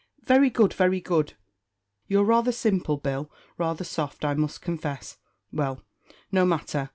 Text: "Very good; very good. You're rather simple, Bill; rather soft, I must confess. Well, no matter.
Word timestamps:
"Very 0.23 0.49
good; 0.49 0.73
very 0.73 0.99
good. 0.99 1.35
You're 2.07 2.23
rather 2.23 2.51
simple, 2.51 2.97
Bill; 2.97 3.31
rather 3.59 3.83
soft, 3.83 4.25
I 4.25 4.33
must 4.33 4.59
confess. 4.59 5.17
Well, 5.51 5.83
no 6.31 6.43
matter. 6.43 6.89